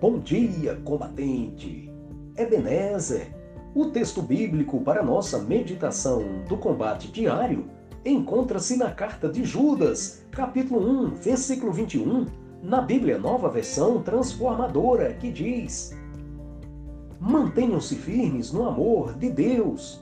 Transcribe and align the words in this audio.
Bom 0.00 0.20
dia, 0.20 0.76
combatente! 0.84 1.92
Ebenezer, 2.36 3.34
o 3.74 3.86
texto 3.86 4.22
bíblico 4.22 4.80
para 4.82 5.02
nossa 5.02 5.40
meditação 5.40 6.22
do 6.48 6.56
combate 6.56 7.10
diário 7.10 7.68
encontra-se 8.04 8.76
na 8.76 8.92
carta 8.92 9.28
de 9.28 9.44
Judas, 9.44 10.24
capítulo 10.30 10.88
1, 11.06 11.14
versículo 11.16 11.72
21, 11.72 12.26
na 12.62 12.80
Bíblia 12.80 13.18
Nova 13.18 13.50
Versão 13.50 14.00
Transformadora, 14.00 15.14
que 15.14 15.32
diz: 15.32 15.98
Mantenham-se 17.18 17.96
firmes 17.96 18.52
no 18.52 18.68
amor 18.68 19.14
de 19.14 19.28
Deus. 19.30 20.00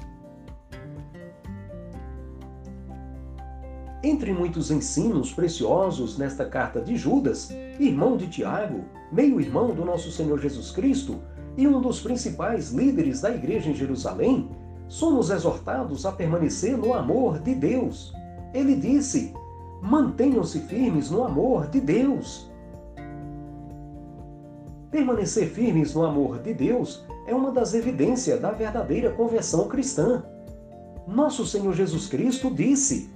Entre 4.07 4.33
muitos 4.33 4.71
ensinos 4.71 5.33
preciosos 5.33 6.17
nesta 6.17 6.45
carta 6.45 6.81
de 6.81 6.95
Judas, 6.95 7.51
irmão 7.77 8.17
de 8.17 8.29
Tiago, 8.29 8.85
meio-irmão 9.11 9.75
do 9.75 9.85
nosso 9.85 10.13
Senhor 10.13 10.39
Jesus 10.39 10.71
Cristo 10.71 11.17
e 11.57 11.67
um 11.67 11.81
dos 11.81 11.99
principais 12.01 12.71
líderes 12.71 13.23
da 13.23 13.35
igreja 13.35 13.69
em 13.69 13.75
Jerusalém, 13.75 14.49
somos 14.87 15.29
exortados 15.31 16.07
a 16.07 16.13
permanecer 16.13 16.77
no 16.79 16.95
amor 16.95 17.41
de 17.41 17.53
Deus. 17.53 18.15
Ele 18.55 18.77
disse: 18.77 19.35
mantenham-se 19.83 20.61
firmes 20.61 21.11
no 21.11 21.25
amor 21.25 21.67
de 21.67 21.81
Deus. 21.81 22.49
Permanecer 24.89 25.49
firmes 25.49 25.97
no 25.97 26.05
amor 26.05 26.39
de 26.39 26.55
Deus 26.55 27.05
é 27.27 27.35
uma 27.35 27.51
das 27.51 27.75
evidências 27.75 28.41
da 28.41 28.53
verdadeira 28.53 29.11
conversão 29.11 29.67
cristã. 29.67 30.23
Nosso 31.09 31.45
Senhor 31.45 31.73
Jesus 31.75 32.07
Cristo 32.07 32.55
disse: 32.55 33.16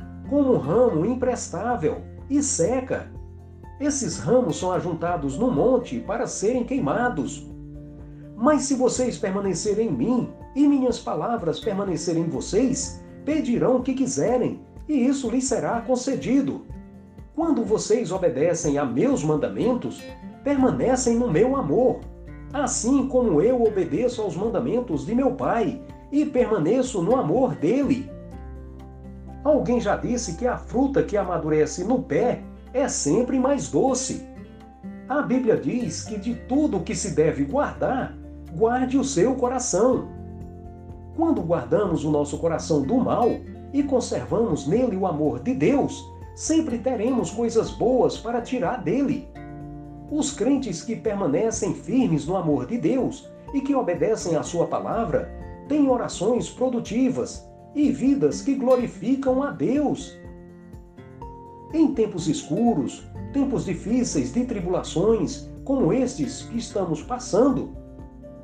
como 0.31 0.53
um 0.53 0.57
ramo 0.57 1.05
imprestável, 1.05 1.97
e 2.29 2.41
seca. 2.41 3.11
Esses 3.81 4.17
ramos 4.17 4.57
são 4.57 4.71
ajuntados 4.71 5.37
no 5.37 5.51
monte 5.51 5.99
para 5.99 6.25
serem 6.25 6.63
queimados. 6.63 7.51
Mas 8.37 8.61
se 8.61 8.75
vocês 8.75 9.17
permanecerem 9.17 9.89
em 9.89 9.91
mim 9.91 10.29
e 10.55 10.65
minhas 10.65 10.97
palavras 10.97 11.59
permanecerem 11.59 12.23
em 12.23 12.29
vocês, 12.29 13.03
pedirão 13.25 13.75
o 13.75 13.83
que 13.83 13.93
quiserem, 13.93 14.61
e 14.87 15.05
isso 15.05 15.29
lhes 15.29 15.43
será 15.43 15.81
concedido. 15.81 16.61
Quando 17.35 17.65
vocês 17.65 18.09
obedecem 18.09 18.77
a 18.77 18.85
meus 18.85 19.25
mandamentos, 19.25 20.01
permanecem 20.45 21.17
no 21.17 21.29
meu 21.29 21.57
amor, 21.57 21.99
assim 22.53 23.05
como 23.05 23.41
eu 23.41 23.61
obedeço 23.61 24.21
aos 24.21 24.37
mandamentos 24.37 25.05
de 25.05 25.13
meu 25.13 25.33
Pai 25.33 25.81
e 26.09 26.25
permaneço 26.25 27.01
no 27.01 27.17
amor 27.17 27.53
dele. 27.53 28.09
Alguém 29.51 29.81
já 29.81 29.97
disse 29.97 30.37
que 30.37 30.47
a 30.47 30.57
fruta 30.57 31.03
que 31.03 31.17
amadurece 31.17 31.83
no 31.83 32.01
pé 32.01 32.41
é 32.73 32.87
sempre 32.87 33.37
mais 33.37 33.67
doce. 33.67 34.25
A 35.09 35.21
Bíblia 35.21 35.57
diz 35.57 36.05
que 36.05 36.17
de 36.17 36.35
tudo 36.47 36.79
que 36.79 36.95
se 36.95 37.11
deve 37.11 37.43
guardar, 37.43 38.17
guarde 38.55 38.97
o 38.97 39.03
seu 39.03 39.35
coração. 39.35 40.07
Quando 41.17 41.41
guardamos 41.41 42.05
o 42.05 42.11
nosso 42.11 42.37
coração 42.37 42.81
do 42.81 42.95
mal 42.95 43.27
e 43.73 43.83
conservamos 43.83 44.65
nele 44.65 44.95
o 44.95 45.05
amor 45.05 45.41
de 45.41 45.53
Deus, 45.53 46.01
sempre 46.33 46.77
teremos 46.77 47.29
coisas 47.29 47.71
boas 47.71 48.17
para 48.17 48.41
tirar 48.41 48.81
dele. 48.81 49.27
Os 50.09 50.31
crentes 50.31 50.81
que 50.81 50.95
permanecem 50.95 51.73
firmes 51.73 52.25
no 52.25 52.37
amor 52.37 52.67
de 52.67 52.77
Deus 52.77 53.29
e 53.53 53.59
que 53.59 53.75
obedecem 53.75 54.37
à 54.37 54.43
sua 54.43 54.65
palavra 54.67 55.29
têm 55.67 55.89
orações 55.89 56.49
produtivas, 56.49 57.50
e 57.75 57.91
vidas 57.91 58.41
que 58.41 58.55
glorificam 58.55 59.43
a 59.43 59.51
Deus. 59.51 60.17
Em 61.73 61.93
tempos 61.93 62.27
escuros, 62.27 63.07
tempos 63.31 63.65
difíceis 63.65 64.33
de 64.33 64.45
tribulações, 64.45 65.49
como 65.63 65.93
estes 65.93 66.43
que 66.43 66.57
estamos 66.57 67.01
passando, 67.01 67.75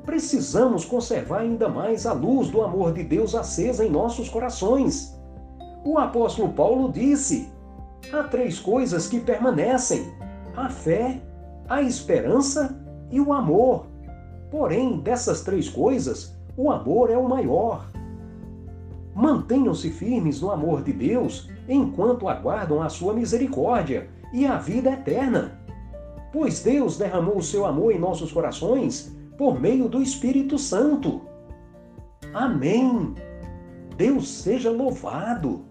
precisamos 0.04 0.84
conservar 0.84 1.40
ainda 1.40 1.68
mais 1.68 2.06
a 2.06 2.12
luz 2.12 2.48
do 2.48 2.62
amor 2.62 2.94
de 2.94 3.02
Deus 3.02 3.34
acesa 3.34 3.84
em 3.84 3.90
nossos 3.90 4.28
corações. 4.28 5.14
O 5.84 5.98
apóstolo 5.98 6.52
Paulo 6.54 6.90
disse: 6.90 7.52
há 8.12 8.22
três 8.22 8.58
coisas 8.58 9.06
que 9.06 9.20
permanecem: 9.20 10.10
a 10.56 10.70
fé, 10.70 11.20
a 11.68 11.82
esperança 11.82 12.78
e 13.10 13.20
o 13.20 13.32
amor. 13.32 13.86
Porém, 14.50 15.00
dessas 15.00 15.42
três 15.42 15.68
coisas, 15.68 16.34
o 16.56 16.70
amor 16.70 17.10
é 17.10 17.16
o 17.16 17.28
maior. 17.28 17.86
Mantenham-se 19.18 19.90
firmes 19.90 20.40
no 20.40 20.48
amor 20.48 20.80
de 20.84 20.92
Deus 20.92 21.50
enquanto 21.68 22.28
aguardam 22.28 22.80
a 22.80 22.88
sua 22.88 23.12
misericórdia 23.12 24.08
e 24.32 24.46
a 24.46 24.58
vida 24.58 24.92
eterna. 24.92 25.60
Pois 26.32 26.62
Deus 26.62 26.96
derramou 26.96 27.38
o 27.38 27.42
seu 27.42 27.66
amor 27.66 27.92
em 27.92 27.98
nossos 27.98 28.30
corações 28.30 29.12
por 29.36 29.60
meio 29.60 29.88
do 29.88 30.00
Espírito 30.00 30.56
Santo. 30.56 31.22
Amém. 32.32 33.12
Deus 33.96 34.28
seja 34.28 34.70
louvado. 34.70 35.64